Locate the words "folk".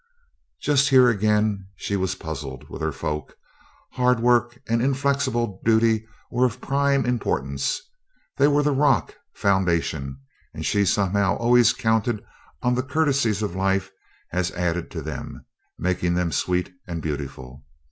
2.91-3.37